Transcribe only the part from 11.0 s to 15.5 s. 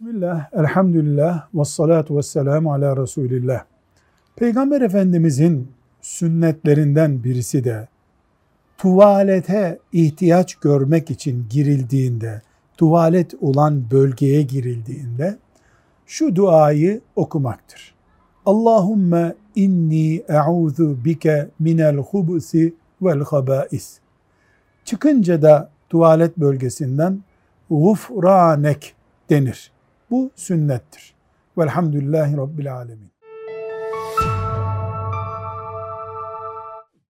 için girildiğinde, tuvalet olan bölgeye girildiğinde